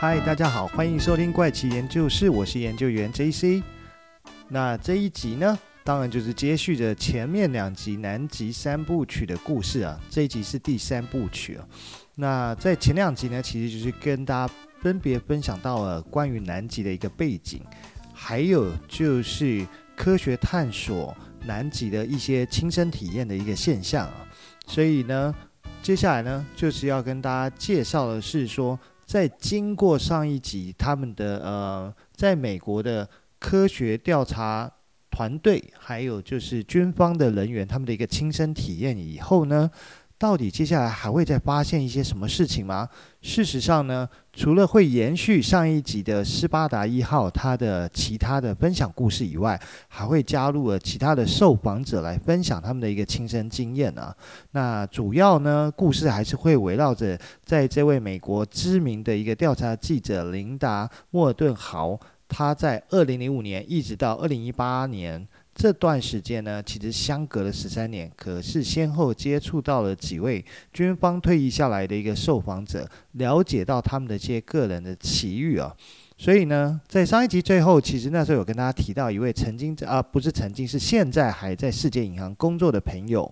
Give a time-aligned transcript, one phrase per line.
[0.00, 3.60] 嗨，大家好，欢迎收听怪奇研究室，我是研究员 JC。
[4.46, 10.00] 那这一集呢，当然就是接续着前面两集南极三部曲的故事啊。
[10.08, 11.66] 这一集是第三部曲啊。
[12.14, 17.60] 那在前两集呢，其实就是跟大家分别分享到了关于南极的一个背景，
[18.14, 21.12] 还有就是科学探索
[21.44, 24.24] 南极的一些亲身体验的一个现象啊。
[24.64, 25.34] 所以呢，
[25.82, 28.78] 接下来呢，就是要跟大家介绍的是说。
[29.08, 33.08] 在经过上一集他们的呃，在美国的
[33.38, 34.70] 科学调查
[35.10, 39.70] 团队，还有就是军方的人员他们的一个亲身体验以后呢，
[40.18, 42.88] 到底接下来还会再发现一些什么事情吗？
[43.22, 54.12] 事实上呢，除了会延续上一集的斯巴达一号它的其他的分享故事以外，还会加入了其他的受访者来分享他们的一个亲身经验啊。
[54.50, 65.28] 那主要呢，故事还是会围绕着在这位美国知名的一个调查记者琳达·莫尔顿豪，他在二零零五年一直到二零一八年。
[65.58, 70.42] 这段时间呢，其实相隔了十三年，可是先后接触到了几位
[70.72, 75.74] 军方退役下来的一个受访者，了解到他们的这些个人的奇遇啊。
[76.16, 83.28] 所以呢，在上一集最后，其实那时候有跟大家提到一位曾经啊，不是曾经，是现在还在世界银行工作的朋友，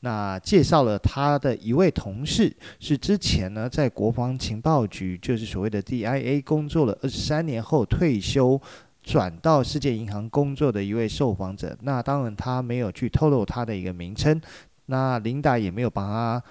[0.00, 8.60] 那介绍了他的一位同事，是之前呢在国防情报局，就是所谓的 DIA 工作了二十三年后退休。
[9.02, 14.40] 转到世界银行工作的一位受访者，那当然他没有去透露他的一个名称，
[14.86, 16.42] 那琳达也没有帮他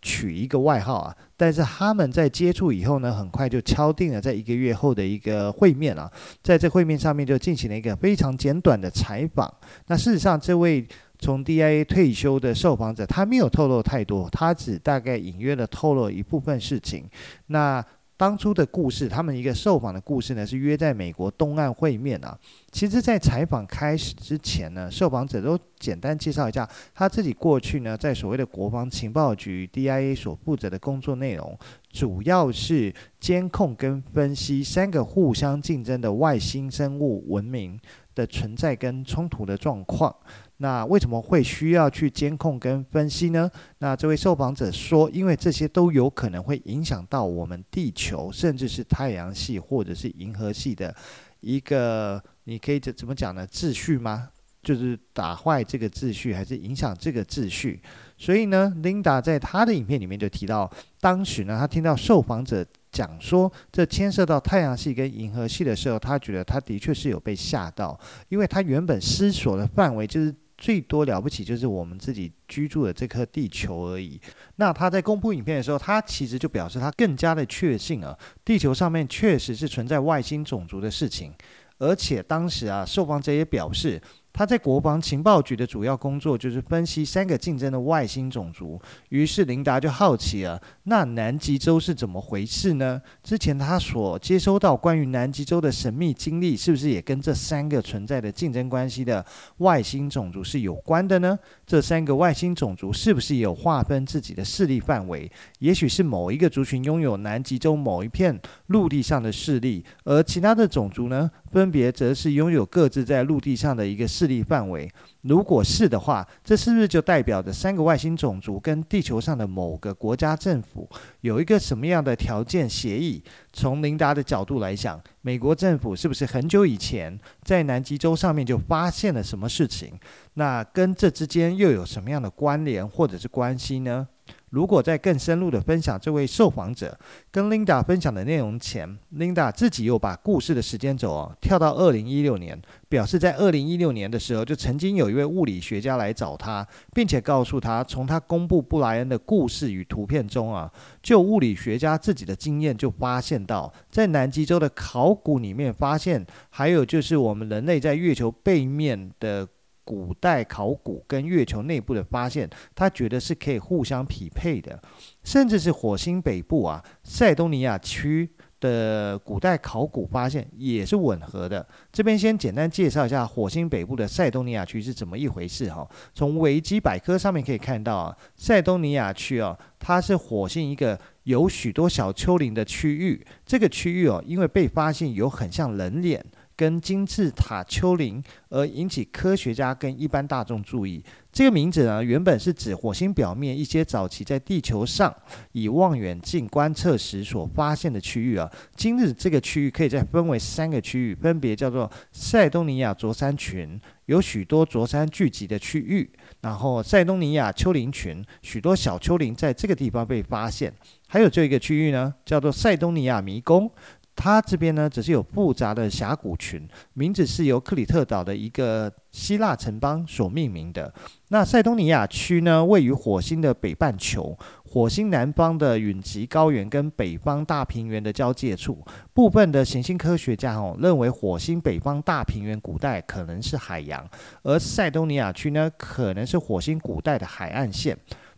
[0.00, 1.16] 取一个外号啊。
[1.36, 6.10] 但是他们在接触以后呢，很快就敲定了在一个月后的一个会面啊，
[6.42, 9.52] 在这会面上面就进行了一个非常简短的采访。
[9.88, 10.86] 那事实上，这位
[11.18, 17.04] 从 DIA 退休的受访者，他没有透露太多，他只大概隐约的透露一部分事情。
[17.46, 17.84] 那
[18.16, 22.38] 当初的故事，他们一个受访的故事呢，是约在美国东岸会面啊。
[22.72, 31.58] 其实，在采访开始之前呢，受访者都简单介绍一下他自己过去呢，在所谓的国防情报局 DIA 所负责的工作内容，
[31.90, 37.78] 主要是监控跟分析三个互相竞争的外星生物文明
[38.14, 40.14] 的存在跟冲突的状况。
[40.58, 43.50] 那为什么会需要去监控跟分析呢？
[43.78, 50.94] 那这位受访者说，因为这些都有可能会影响到我们地球，甚至是太阳系或者是银河系的
[51.40, 53.46] 一个，你可以怎怎么讲呢？
[53.48, 54.30] 秩序吗？
[54.62, 57.80] 就是打坏这个秩序，还是影响这个秩序？
[58.16, 60.68] 所以呢，琳达在她的影片里面就提到，
[61.02, 68.00] 当时呢，她听到受访者讲说这牵涉到太阳系跟银河系的时候，她觉得她的确是有被吓到，
[68.30, 70.34] 因为她原本思索的范围就是。
[70.58, 74.20] 最多了不起就是我们自己居住的这颗地球而已。
[74.56, 81.32] 那他在公布影片的时候，他其实就表示他更加的确信啊，地球上面确实是存在外星种族的事情，
[81.78, 84.00] 而且当时啊，受访者也表示。
[84.36, 88.78] 他在国防情报局的主要工作就是分析三个竞争的外星种族。
[89.08, 93.00] 于是琳达就好奇了，那南极洲是怎么回事呢？
[93.22, 99.24] 之前他所接收到关于南极洲的神秘经历，是不是也跟这三个存在的竞争关系的
[99.58, 101.38] 外星种族是有关的呢？
[101.66, 105.32] 这三个外星种族是不是也有划分自己的势力范围？
[105.60, 114.86] 也许是某一个族群拥有南极洲某一片陆地上的势力，而其他的种族呢，分别则是拥有各自在陆地上的一个势力范围。
[115.22, 120.86] 如果是的话，这是不是就代表着三个外星种族跟地球上的某个国家政府
[121.22, 123.24] 有一个什么样的条件协议？
[123.54, 129.98] 从琳达的角度来讲，美国政府是不是很久以前在南极洲上面就发现了什么事情？
[130.34, 134.06] 那跟这之间又有什么样的关联或者是关系呢？
[134.50, 136.98] 如果在更深入的分享这位受访者
[137.30, 150.72] 跟琳达分享的内容前，琳达自己又把故事的时间轴哦跳到二零一六年，表示在二零一六年的时候，就曾经有一位物理学家来找他，并且告诉他，从他公布布莱恩的故事与图片中啊，
[151.02, 159.46] 就物理学家自己的经验就发现到，在南极洲的考古里面发现，还有就是我们人类在月球背面的。
[159.86, 164.82] 古代考古跟月球内部的发现，他觉得是可以互相匹配的，
[165.22, 168.28] 甚至是火星北部啊，塞东尼亚区
[168.58, 171.64] 的古代考古发现也是吻合的。
[171.92, 175.88] 这边先简单介绍一下火星北部的塞东尼亚区是怎么一回事哈。
[176.12, 183.24] 从维基百科上面可以看到啊，塞东尼亚区啊，它是火星一个有许多小丘陵的区域。
[183.44, 186.26] 这个区域哦，因为被发现有很像人脸。
[186.56, 191.04] 跟金字塔丘陵，而引起科学家跟一般大众注意。
[191.30, 195.14] 这个名字呢，原本是指火星表面一些早期在地球上
[195.52, 198.50] 以望远镜观测时所发现的区域啊。
[198.74, 206.08] 今日这个区域可以再分为三个区域，分别叫做塞东尼亚卓山群，有许多卓山聚集的区域；
[206.40, 210.70] 然后塞东尼亚丘陵群，许多小丘陵在这个地方被发现；
[211.06, 213.70] 还有这一个区域呢，叫做塞东尼亚迷宫。
[214.16, 220.92] 它这边呢，只是有复杂的峡谷群，名字是由克里特岛的一个希腊城邦所命名的。
[221.28, 228.82] 那塞东尼亚区呢，位于火星的北半球，火星南方的允吉高原跟北方大平原的交界处。
[229.12, 234.08] 部分的行星科学家哦，认为火星北方大平原古代可能是海洋，
[234.42, 237.96] 而塞东尼亚区呢，可能是火星古代的海岸线。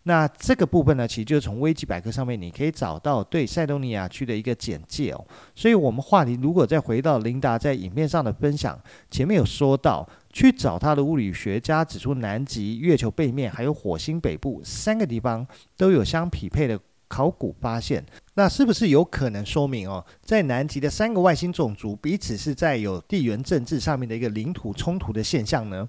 [0.08, 5.22] 那这个部分呢，其实就是从维基百科上面你可以找到对塞东尼亚区的一个简介哦。
[5.54, 15.46] 所以，我们话题如果再回到琳达在影片上的分享，前面有说到，去找他的物理学家指出，南极、月球背面还有火星北部三个地方
[15.76, 18.02] 都有相匹配的考古发现。
[18.32, 25.86] 那是不是有可能说明哦，在南极的三个外星种族彼此是在有地缘政治上面的一个领土冲突的现象呢？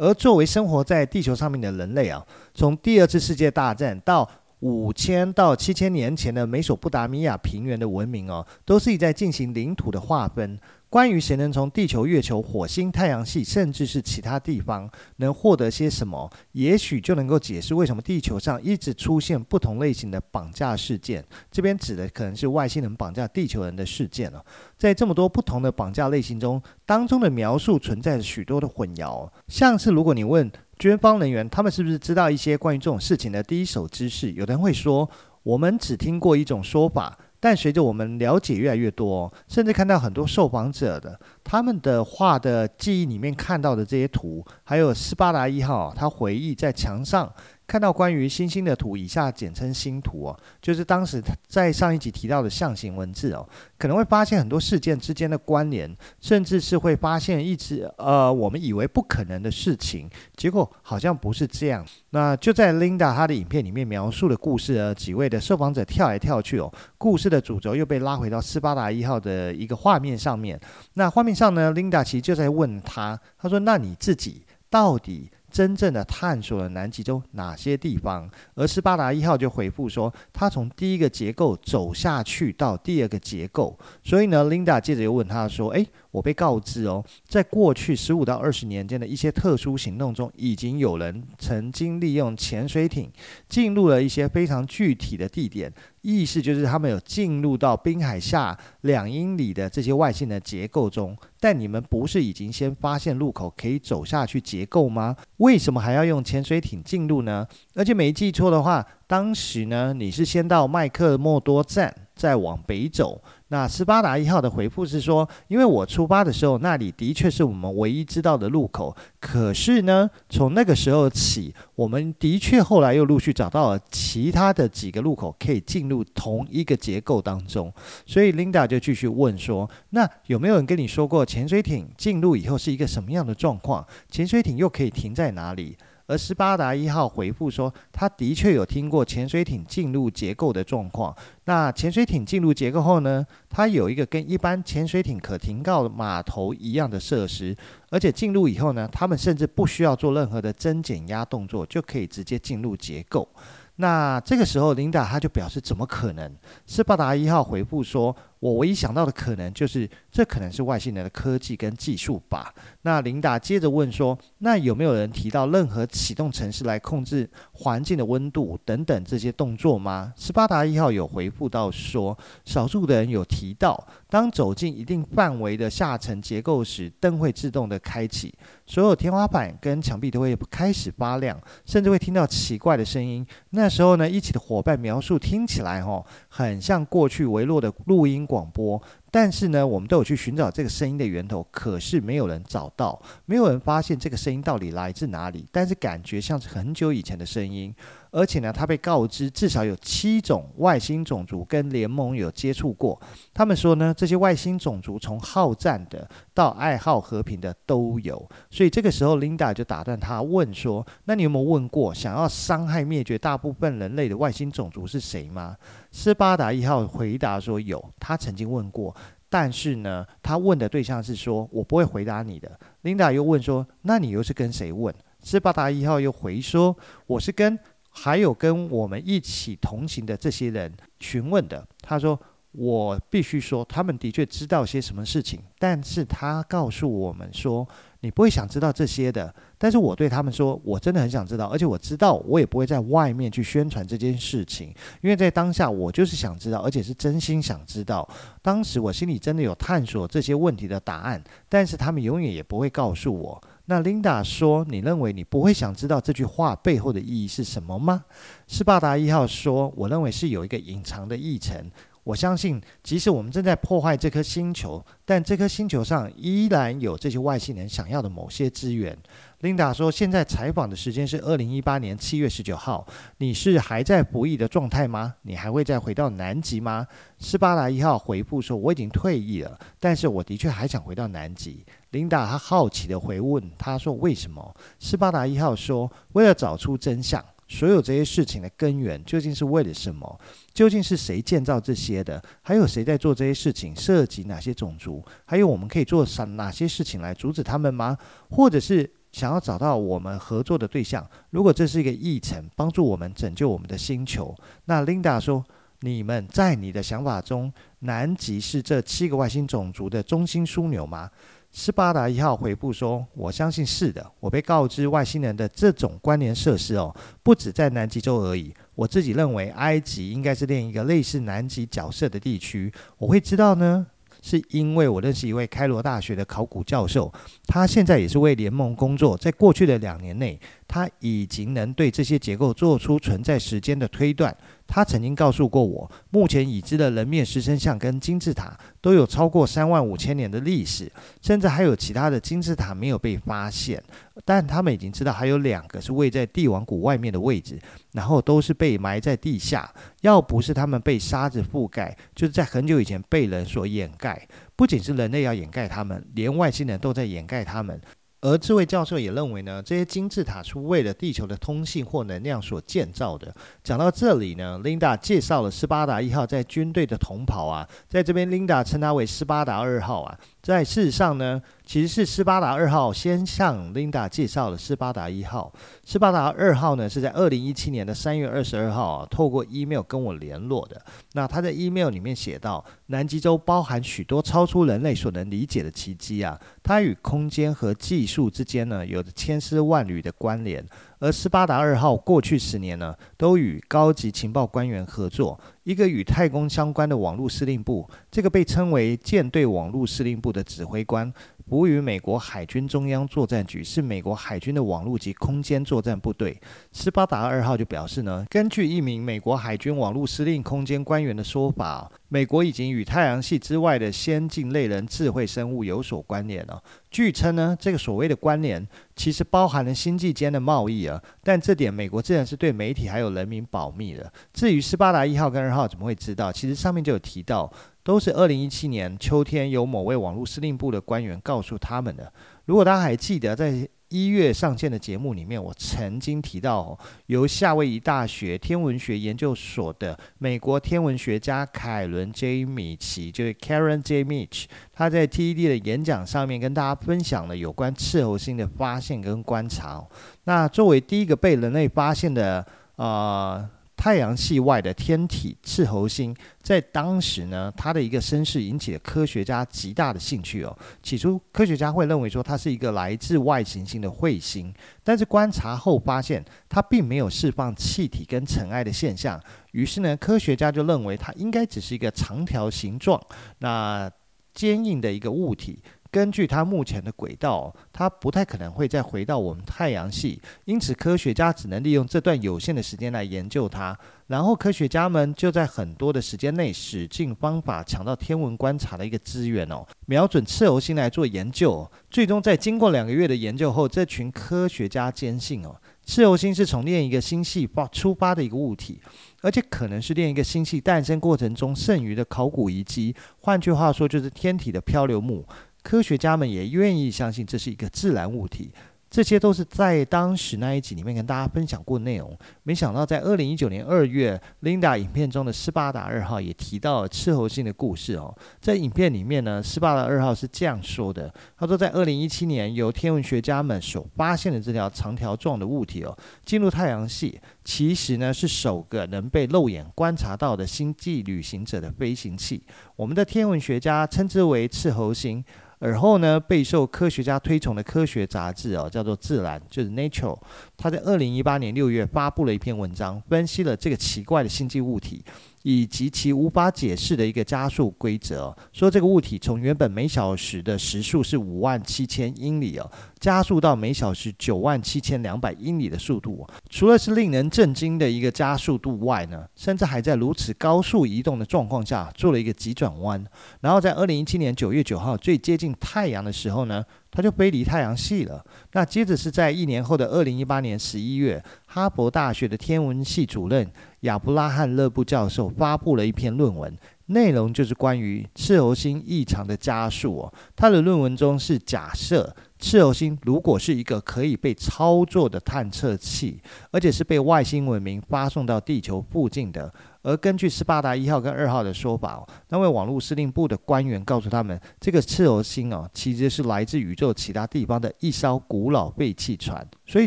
[0.00, 4.26] 而作为生活在地球上面的人类啊，从第二次世界大战到
[4.60, 10.58] 五千到七千年前的美索不达米亚平原的文明哦，都是在进行领土的划分。
[10.90, 21.24] 关于谁能从地球、月球、火星、太阳系，甚至是其他地方能获得些什么，也许就能够解释为什么地球上一直出现不同类型的绑架事件。
[21.48, 24.44] 这边指的可能是外星人绑架地球人的事件了。
[24.76, 29.30] 在这么多不同的绑架类型中，当中的描述存在着许多的混淆。
[29.46, 34.32] 像是如果你问军方人员，他们是不是知道一些关于这种事情的第一手知识？
[34.32, 35.08] 有的人会说，
[35.44, 37.16] 我们只听过一种说法。
[37.40, 47.32] 但随着我们了解越来越多，甚至看到很多受访者的他们的画的记忆里面看到的这些图，还有斯巴达一号他回忆在墙上。
[47.70, 55.88] 看到关于星星的图，以下简称星图哦，就是当时在上一集提到的象形文字哦，可能会发现很多事件之间的关联，
[56.20, 61.86] 甚至是会发现一直呃我们以为不可能的事情，结果好像不是这样。
[62.10, 66.68] 那就在 Linda 她的影片里面描述的故事呢，几位的受访者跳来跳去哦，
[66.98, 70.58] 故事的主轴又被拉回到斯巴达一号的一个画面上面。
[70.94, 78.30] 那画面上呢，Linda 其实就在问他，他说：“那你自己到底？”真正的探索了南极洲哪些地方？
[78.54, 83.76] 而斯巴达一号就回复说，他从第一个结构走下去到第二个结构。
[84.02, 93.10] 所以呢，Linda 接着又问他说：“诶，我被告知哦，在过去十五到二十年间的一些特殊行动中，已经有人曾经利用潜水艇
[93.48, 95.72] 进入了一些非常具体的地点。”
[96.02, 105.14] 意思就是他们有进入到冰海下两英里的这些外星的结构中，但你们不是已经先发现入口可以走下去结构吗？
[105.36, 107.46] 为什么还要用潜水艇进入呢？
[107.74, 113.18] 而且没记错的话，当时呢，你是先到麦克默多站，再往北走。
[113.48, 118.94] 那斯巴达一号的回复是说，因为我出发的时候，那里的确是我们唯一知道的路口。
[119.18, 127.72] 可是呢，从那个时候起，我们的确后来又陆续找到了其他的几个路口可以进入同一个结构当中。
[128.04, 133.84] 所以 Linda 就继续问说：“那有没有人跟你说过潜水艇进入以后是一个什么样的状况？
[134.10, 135.76] 潜水艇又可以停在哪里？”
[136.10, 141.14] 而斯巴达一号回复说，他的确有听过潜水艇进入结构的状况。
[141.44, 147.56] 那潜水艇进入结构后呢，它有一个跟一般潜水艇可停靠码头一样的设施，
[147.90, 153.28] 而且进入以后呢，他们甚至不需要做任何的增减压动作，就可以直接进入结构。
[153.76, 156.30] 那这个时候，琳达他就表示怎么可能？
[156.66, 178.34] 斯巴达一号回复说：“我唯一想到的可能就是，这可能是外星人的科技跟技术吧。”那琳达接着问说：“那有没有人提到任何启动程式来控制环境的温度等等这些动作吗？”斯巴达一号有回复到说：“少数的人有提到，当走进一定范围的下层结构时，灯会自动的开启。”
[178.66, 183.26] 所有天花板跟墙壁都会开始发亮，甚至会听到奇怪的声音。
[183.50, 188.80] 那时候呢，一起的伙伴描述听起来哦，很像过去微弱的录音广播。
[189.10, 195.44] 但是呢，我们都有去寻找这个声音的源头，可是没有人找到，没有人发现这个声音到底来自哪里。
[195.50, 197.74] 但是感觉像是很久以前的声音。
[198.10, 203.00] 而且呢，他被告知至少有七种外星种族跟联盟有接触过。
[203.32, 208.28] 他们说呢，这些外星种族从好战的到爱好和平的都有。
[208.50, 215.56] 所以这个时候，Linda 就打断他问说：“那你有没有问过，想要伤害灭绝大部分人类的外星种族是谁吗？”
[215.92, 218.94] 斯巴达一号回答说：“有，他曾经问过。”
[219.32, 222.50] 但是呢，他问的对象是说我不会回答你的。
[222.82, 224.92] 琳达又问说，那你又是跟谁问？
[225.22, 226.76] 斯巴达一号又回说，
[227.06, 227.56] 我是跟
[227.90, 231.66] 还有跟我们一起同行的这些人询问的。
[231.82, 232.18] 他说。
[232.52, 237.64] 我必须说，他们的确知道些什么事情，但是他告诉我们说，
[238.00, 239.32] 你不会想知道这些的。
[239.56, 248.08] 但是我对他们说，我真的很想知道，而且我知道，我也不会在外面去宣传这件事情，因为在当下，我就是想知道，而且是真心想知道。
[248.42, 253.40] 当时我心里真的有探索这些问题的答案，但是他们永远也不会告诉我。
[253.70, 258.04] 那 Linda 说：“你认为你不会想知道这句话背后的意义是什么吗？”
[258.48, 261.70] 斯巴达一号说：“我认为是有一个隐藏的议程。”
[262.10, 268.98] 我相信，即使我们正在破坏这颗星球，但这颗星球上依然有这些外星人想要的某些资源。
[269.42, 272.84] 琳达说：“现在采访的时间是二零一八年七月十九号。
[273.18, 275.14] 你是还在服役的状态吗？
[275.22, 276.84] 你还会再回到南极吗？”
[277.20, 290.20] 斯巴达一号回复说：“我已经退役了，但是我的确还想回到南极。”琳达她好奇地回问：“他说为什么？”斯巴达一号说：“为了找出真相。”所有这些事情的根源究竟是为了什么？
[290.54, 292.22] 究竟是谁建造这些的？
[292.42, 293.74] 还有谁在做这些事情？
[293.74, 295.04] 涉及哪些种族？
[295.24, 297.98] 还有我们可以做啥哪些事情来阻止他们吗？
[298.30, 301.04] 或者是想要找到我们合作的对象？
[301.30, 304.32] 如果这是一个议程，帮助我们拯救我们的星球，
[304.66, 305.44] 那 Linda 说
[305.82, 311.10] ：“你们在你的想法中，南极是这七个外星种族的中心枢纽吗？”
[311.52, 314.04] 斯巴达一号回复说：“我相信是的。
[314.20, 318.54] 我被告知外星人的这种关联设施哦，不止在南极洲而已。
[318.76, 322.72] 我自己认为埃及应该是另一个类似南极角色的地区。
[322.98, 323.84] 我会知道呢，
[324.22, 327.12] 是因为我认识一位开罗大学的考古教授，
[327.48, 329.16] 他现在也是为联盟工作。
[329.16, 330.38] 在过去的两年内，
[330.68, 334.34] 他已经能对这些结构做出存在时间的推断。”
[334.70, 343.82] 他曾经告诉过我，目前已知的人面狮身像跟金字塔都有超过三万五千年的历史，甚至还有其他的金字塔没有被发现。
[344.24, 347.58] 但他们已经知道还有两个是位在帝王谷外面的位置，
[347.92, 349.68] 然后都是被埋在地下。
[350.02, 354.28] 要不是他们被沙子覆盖，就是在很久以前被人所掩盖。
[354.54, 357.80] 不仅是人类要掩盖他们，连外星人都在掩盖他们。
[358.22, 363.34] 而这位教授也认为呢，这些金字塔是为了地球的通信或能量所建造的。
[363.64, 370.18] 讲到这里呢，琳达介绍了斯巴达一号在军队的同袍啊，在这边琳达称他为斯巴达二号啊。
[370.42, 375.52] 在事实上呢，其实是斯巴达二号先向琳达介绍了斯巴达一号。
[375.84, 380.80] 斯巴达二号呢，是在二零一七年的三月二十二号啊，透过 email 跟我联络的。
[381.12, 390.64] 那他在 email 里面写到：南极洲包含许多超出人类所能理解的奇迹啊，它与空间和技术之间呢，有着千丝万缕的关联。
[391.00, 401.10] 而斯巴达二号过去十年呢，都与高级情报官员合作，一个与太空相关的网络司令部，这个被称为舰队网络司令部的指挥官。
[401.50, 406.40] 服务于美国海军中央作战局，是美国海军的网络及空间作战部队。
[406.70, 416.62] 斯巴达二号就表示呢，根据一名美国海军网络司令空间官员的说法，美国已经与太阳系之外的先进类人智慧生物有所关联了。
[416.88, 418.64] 据称呢，这个所谓的关联
[418.94, 424.12] 其实包含了星际间的贸易啊，但这点美国自然是对媒体还有人民保密的。
[424.32, 427.52] 至于斯巴达一号跟二号怎么会知道，其实上面就有提到。
[427.82, 432.12] 都是二零一七年秋天，由某位网络司令部的官员告诉他们的。
[432.44, 444.04] 如果大家还记得，在一月上线的节目里面，我曾经提到，由夏威夷大学天文学研究所的美国天文学家凯伦 ·J· 米奇，就是 Karen J.
[444.04, 449.84] Mitch，他在 TED 的演讲上面跟大家分享了有关赤候星的发现跟观察。
[450.24, 452.46] 那作为第一个被人类发现的，
[452.76, 453.48] 呃。
[453.80, 460.54] 太阳系外的天体赤猴星，在当时呢，它的一个身世引起了科学家极大的兴趣哦。
[460.82, 464.52] 起初，科学家会认为说它是一个来自外行星的彗星，
[464.84, 469.18] 但是观察后发现它并没有释放气体跟尘埃的现象，
[469.52, 473.00] 于是呢，科学家就认为它应该只是一个长条形状、
[473.38, 473.90] 那
[474.34, 475.58] 坚硬的一个物体。
[475.90, 483.76] 根据它目前的轨道，它不太可能会再回到我们太阳系，因此科学家只能利用这段有限的时间来研究它。
[484.06, 491.68] 然后科学家们就在很多的时间内使尽方法抢到天文观察的一个资源哦，瞄准赤猴星来做研究。
[491.88, 495.54] 最终在经过两个月的研究后，这群科学家坚信哦，
[495.84, 498.80] 赤猴星是从另一个星系发出发的一个物体，
[499.22, 502.94] 而且可能是另一个星系诞生过程中剩余的考古遗迹。
[503.20, 505.24] 换句话说，就是天体的漂流木。
[505.62, 508.50] 科学家们也愿意相信这是一个自然物体，
[508.90, 512.18] 这些都是在当时那一集里面跟大家分享过内容。
[512.42, 518.12] 没想到在二零一九年二月，Linda 影片中的斯巴达二号也提到了赤猴星的故事哦。
[518.40, 532.42] 在影片里面呢，斯巴达二号是这样说的：他说，在二零一七年，由天文学家们所发现的这条长条状的物体哦，进入太阳系，其实呢是首个能被肉眼观察到的星际旅行者的飞行器。
[532.74, 535.24] 我们的天文学家称之为赤猴星。
[535.60, 540.16] 而后呢，备受科学家推崇的科学杂志哦，叫做《自然》，就是《Nature》。
[540.62, 545.02] 他在二零一八年六月发布了一篇文章，分析了这个奇怪的星际物体。
[545.42, 556.28] 以及其无法解释的一个加速规则，说这个物体从原本每小时的时速是五万七千英里哦，加速到每小时九万七千两百英里的速度。
[556.50, 563.02] 除了是令人震惊的一个加速度外呢，甚至还在如此高速移动的状况下做了一个急转弯，
[563.40, 568.24] 然后在二零一七年九月九号最接近太阳的时候呢，它就飞离太阳系了。
[568.52, 573.48] 那接着是在一年后的二零一八年十一月，哈佛大学的天文系主任
[573.80, 576.52] 亚布拉罕勒布教授发布了一篇论文，
[576.86, 580.12] 内容就是关于赤猴星异常的加速哦。
[580.34, 586.20] 他的论文中是假设赤猴星如果是一个可以被操作的探测器，
[586.50, 589.52] 而且是被外星文明发送到地球附近的。
[589.82, 599.46] 而根据斯巴达一号跟二号的说法，那位网络司令部的官员告诉他们，这个赤猴星哦，其实是来自宇宙其他地方的一艘古老废弃船。
[599.66, 599.86] 所以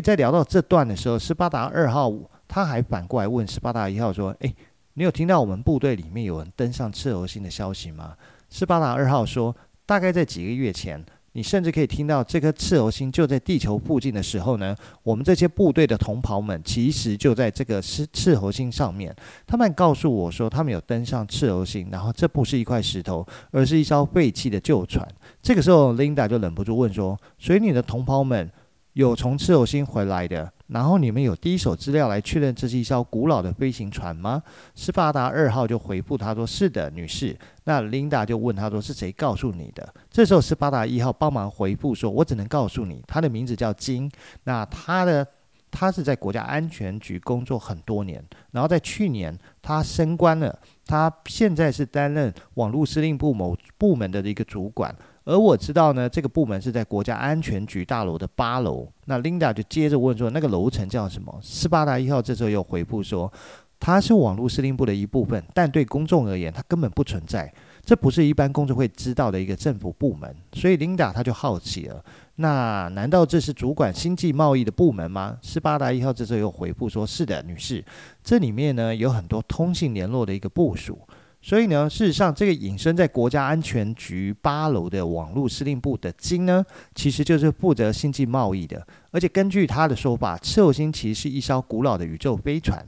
[0.00, 2.12] 在聊到这段的时候，斯巴达二号
[2.48, 4.54] 他还反过来问斯巴达一号说：“诶，
[4.94, 8.16] 你有听到我们部队里面有人登上赤猴星的消息吗？”
[8.50, 9.54] 斯巴达二号说
[9.86, 11.04] ：“大概在几个月前。”
[11.36, 19.14] 你甚至可以听到这颗赤猴星就在地球附近的时候呢，我们这些部队的同袍们其实就在这个赤赤猴星上面。
[19.44, 25.06] 他们告诉我说，他们有登上赤猴星，然后这不是一块石头，而是一艘废弃的旧船。
[25.42, 28.48] 这个时候，Linda 就忍不住问说：“所以你的同袍们
[28.94, 34.42] 有从赤猴星回来的？”然后你们有第一手资料来确认这是一艘古老的飞行船吗？
[34.74, 44.10] 斯巴达二号就回复他说：“是的，女士。”那琳达就问他说：“是谁告诉你的？”这时候斯巴达一号帮忙回复说：“我只能告诉你，他的名字叫金。
[44.44, 45.24] 那他的
[45.70, 58.86] 他是在国家安全局工作很多年，然后在去年他升官了，他现在是担任网络司令部某部门的一个主管。”而我知道呢，这个部门是在国家安全局大楼的八楼。
[59.06, 61.34] 那 Linda 就接着问说，那个楼层叫什么？
[61.42, 63.32] 斯巴达一号这时候又回复说，
[63.80, 67.52] 它是网络司令部的一部分，但对公众而言，它根本不存在。
[67.84, 70.34] 这不是一般公众会知道的一个政府部门。
[70.52, 72.02] 所以 Linda 他就好奇了，
[72.36, 75.36] 那难道这是主管星际贸易的部门吗？
[75.42, 77.84] 斯巴达一号这时候又回复说，是的，女士，
[78.22, 80.98] 这里面呢有很多通信联络的一个部署。
[81.46, 88.84] 所以呢，事实上，这个隐身在国家安全局八楼的网络司令部的金呢，其实就是负责星际贸易的。
[89.10, 92.82] 而且根据他的说法，赤猴星其实是一艘古老的宇宙飞船。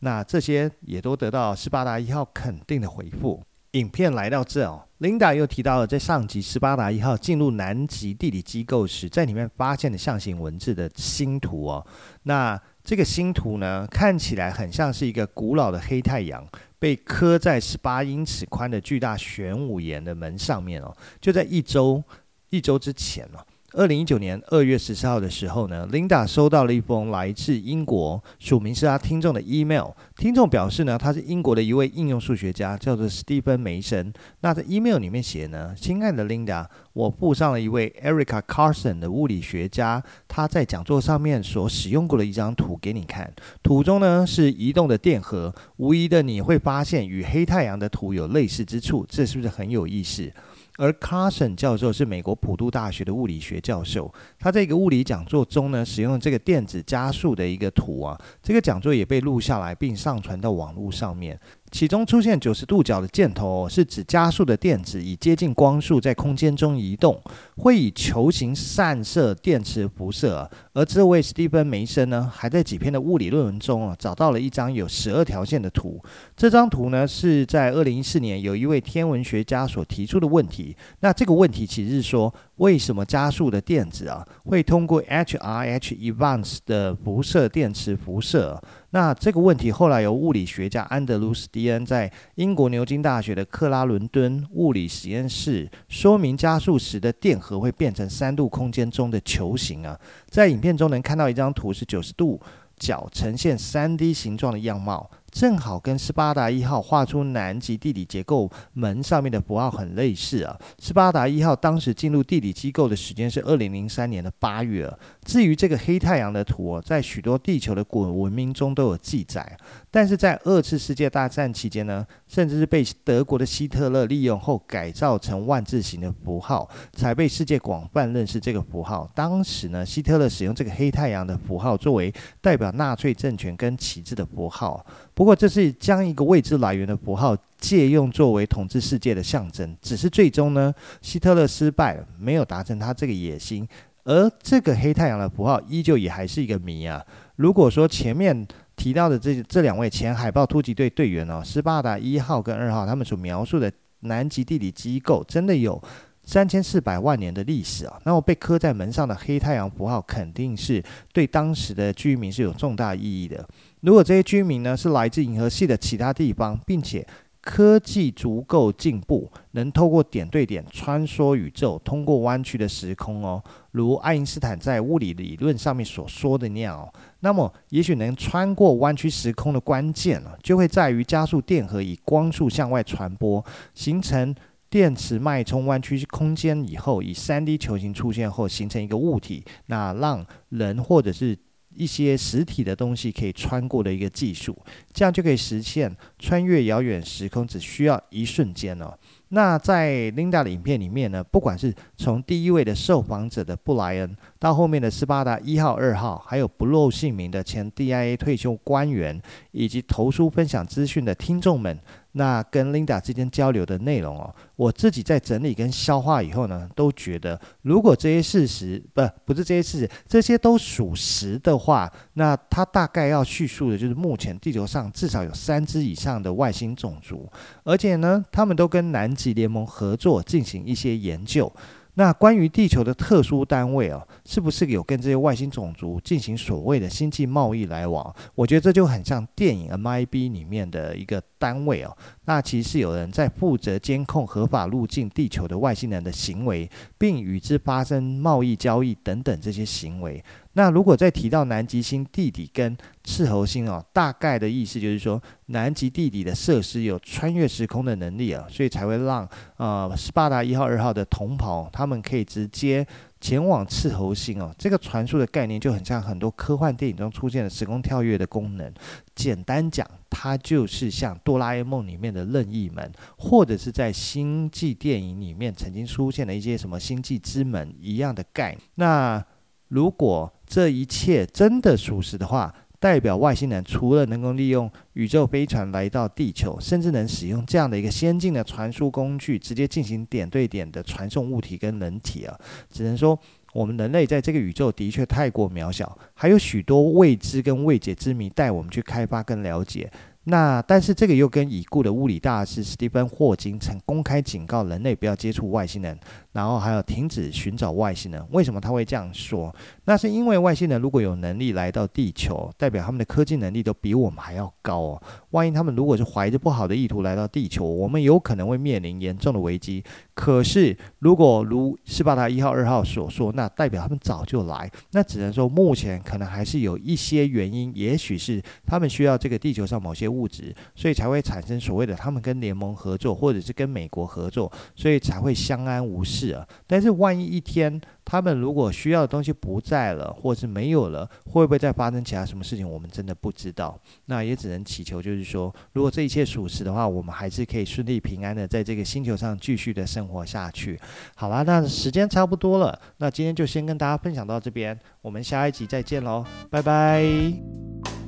[0.00, 3.42] 那这些也都得到斯巴达一号肯定的回复。
[3.70, 11.86] 影片来到这哦，Linda 又提到了在上集斯巴达一号进入南极地理机构时，在里面发现的象形文字的星图哦。
[12.24, 16.46] 那这个星图呢，看起来很像是一个古老的黑太阳。
[16.78, 22.02] 被刻在十八英尺宽的巨大玄武岩的门上面哦，就在一周
[22.50, 23.46] 一周之前哦。
[23.74, 29.92] 二零一九年二月十四号的时候呢，Linda 收到了一封来自英国署名是他听众的 email。
[30.14, 34.12] 听众表示呢，他是英国的一位应用数学家，叫做史蒂芬梅森。
[34.40, 43.32] 那在 email 里面写呢，亲爱的 Linda，我附上了一位 Erica Carson 的物理学家，他在讲座上面所使用过的一张图给你看。
[43.62, 50.30] 图中呢是移动的电荷，无疑的你会发现与黑太阳的图有类似之处，这是不是很有意思？
[50.78, 61.38] 而 Carson 教授是美国普渡大学的物理学教授，他在一个物理讲座中呢，使用这个电子加速的一个图啊，这个讲座也被录下来并上传到网络上面。
[61.72, 67.18] 其中出现九十度角的箭头，是指加速的电子以接近光速在空间中移动，
[67.56, 70.48] 会以球形散射电磁辐射。
[70.74, 75.98] 而这位史蒂芬梅森呢，还在几篇的物理论文中啊，找到了一张有十二条线的图。
[76.36, 80.76] 这张图呢，是在二零一四年有一位天文学家所提出的问题。
[81.00, 82.32] 那这个问题其实是说，
[82.62, 88.62] 为什么加速的电子啊，会通过 HRH events 的辐射电池辐射？
[88.90, 99.98] 那这个问题后来由物理学家安德鲁斯蒂恩在英国牛津大学的克拉伦敦物理实验室说明，加速时的电荷会变成三度空间中的球形啊，
[100.28, 102.40] 在影片中能看到一张图是九十度
[102.78, 105.10] 角呈现三 D 形状的样貌。
[105.32, 110.56] 正好跟斯巴达一号画出南极地理结构门上面的符号很类似啊。
[110.78, 114.92] 斯巴达一号当时进入地理机构的时间是二零零三年的八月。
[115.24, 119.56] 至于这个黑太阳的图，在许多地球的古文明中都有记载，
[119.90, 129.10] 但是在二次世界大战期间呢，甚至是被德国的希特勒利用后改造成万字形的符号，才被世界广泛认识这个符号。
[129.14, 134.84] 当时呢，希特勒使用这个黑太阳的符号作为代表纳粹政权跟旗帜的符号。
[135.14, 139.76] 不过，这是将一个未知来源的符号借用作为统治世界的象征。
[139.82, 143.68] 只是最终呢，希特勒失败了，没有达成他这个野心。
[144.04, 147.04] 而这个黑太阳的符号依旧也还是一个谜啊。
[147.36, 153.70] 如果说前面提到的这这两位前海豹突击队队员哦，斯巴达一号跟二号，他们所描述的
[154.00, 155.80] 南极地理机构真的有
[156.24, 163.46] 三千四百万年的历史啊，那么被刻在门上的黑太阳符号肯定是对当时的居民是有重大意义的。
[163.82, 167.04] 如果这些居民呢是来自银河系的其他地方，并且
[167.40, 173.42] 科技足够进步，能透过点对点穿梭宇宙，通过弯曲的时空哦，
[173.72, 184.32] 如爱因斯坦在物理理论上面所说的那样，那么也许能穿过弯曲时空的关键呢，就会在于加速电荷以光速向外传播，形成
[184.70, 191.36] 电磁脉冲弯曲空间以后，以三 D 球形出现后形成一个物体，那让人或者是。
[191.74, 194.56] 一些实体的东西可以穿过的一个技术，
[194.92, 198.92] 这样就可以实现穿越遥远时空，只需要一瞬间哦。
[199.28, 209.20] 那在 Linda 的影片里面呢，不管是从第一位的受访者的布莱恩，到后面的斯巴达一号、二号，还有不露姓名的前 DIA 退休官员，
[209.52, 211.78] 以及投书分享资讯的听众们。
[212.12, 227.30] 那跟 Linda 之间交流的内容哦，我自己在整理跟消化以后呢，都觉得如果这些事实不不是这些事实，这些都属实的话，那他大概要叙述的就是目前地球上至少有三只以上的外星种族，
[227.64, 231.50] 而且呢，他们都跟南极联盟合作进行一些研究。
[231.94, 238.14] 那关于地球的特殊单位哦，是不是有跟这些外星种族进行所谓的星际贸易来往？
[238.34, 241.94] 我觉得这就很像电影《MIB》里面的一个单位哦。
[242.24, 250.24] 那其实是有人在负责监控合法入境地球的外星人的行为，并与之发生贸易交易等等这些行为。
[250.54, 262.86] 那如果再提到南极星地底跟赤猴星哦，大概的意思就是说，南极地底的设施有穿越时空的能力啊，所以才会让呃斯巴达一号、二号的同袍他们可以直接
[263.20, 264.54] 前往赤猴星哦。
[264.58, 268.72] 这个传输的概念就很像很多科幻电影中出现的时空跳跃的功能。
[269.14, 278.60] 简单讲，它就是像哆啦 A 梦里面的任意门，或者是在星际电影里面曾经出现的一些什么星际之门一样的概念。
[278.74, 279.24] 那
[279.68, 292.38] 如果这一切真的属实的话，代表外星人除了能够利用宇宙飞船来到地球，甚至能使用这样的一个先进的传输工具，直接进行点对点的传送物体跟人体啊，
[292.70, 293.18] 只能说
[293.54, 299.90] 我们人类在这个宇宙的确太过渺小，还有许多未知跟未解之谜待我们去开发跟了解。
[300.24, 305.98] 那但是这个又跟已故的物理大师史蒂芬霍金曾公开警告人类不要接触外星人，
[306.30, 308.24] 然后还有停止寻找外星人。
[308.30, 309.52] 为什么他会这样说？
[309.84, 315.02] 那是因为外星人如果有能力来到地球，代表他们的科技能力都比我们还要高哦。
[315.30, 319.82] 万一他们如果是怀着不好的意图来到地球，我们有可能会面临严重的危机。
[320.14, 324.70] 可是如果如斯巴达一号、二号所说，那代表他们早就来。
[324.92, 330.11] 那只能说目前可能还是有一些原因，也许是他们需要这个地球上某些。
[330.12, 336.46] 物质，所以才会产生所谓的他们跟联盟合作，或者是跟美国合作，所以才会相安无事啊。
[336.66, 342.68] 但是万一一天他们如果需要的东西不在了，或是没有了，会不会再发生其他什么事情？
[342.68, 343.78] 我们真的不知道。
[344.06, 350.78] 那也只能祈求，就是说，如果这一切属实的话，我们还是可以顺利平安的在这个星球上继续的生活下去。
[351.14, 358.01] 好啦，那时间差不多了，那今天就先跟大家分享到这边，我们下一集再见喽，拜拜。